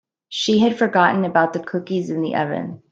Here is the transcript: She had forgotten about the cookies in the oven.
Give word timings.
She 0.29 0.57
had 0.57 0.79
forgotten 0.79 1.25
about 1.25 1.53
the 1.53 1.59
cookies 1.59 2.09
in 2.09 2.23
the 2.23 2.33
oven. 2.33 2.81